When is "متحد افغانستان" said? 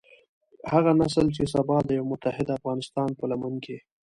2.13-3.09